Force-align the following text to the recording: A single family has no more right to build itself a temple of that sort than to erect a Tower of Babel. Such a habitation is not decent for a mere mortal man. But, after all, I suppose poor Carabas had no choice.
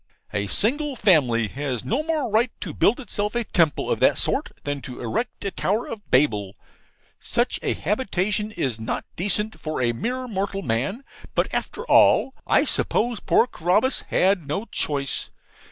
A 0.33 0.47
single 0.47 0.95
family 0.95 1.47
has 1.49 1.85
no 1.85 2.01
more 2.01 2.27
right 2.31 2.49
to 2.61 2.73
build 2.73 2.99
itself 2.99 3.35
a 3.35 3.43
temple 3.43 3.91
of 3.91 3.99
that 3.99 4.17
sort 4.17 4.49
than 4.63 4.81
to 4.81 4.99
erect 4.99 5.45
a 5.45 5.51
Tower 5.51 5.85
of 5.87 6.09
Babel. 6.09 6.55
Such 7.19 7.59
a 7.61 7.73
habitation 7.75 8.51
is 8.51 8.79
not 8.79 9.05
decent 9.15 9.59
for 9.59 9.79
a 9.79 9.91
mere 9.91 10.27
mortal 10.27 10.63
man. 10.63 11.03
But, 11.35 11.53
after 11.53 11.85
all, 11.85 12.33
I 12.47 12.63
suppose 12.63 13.19
poor 13.19 13.45
Carabas 13.45 14.01
had 14.09 14.47
no 14.47 14.65
choice. 14.65 15.29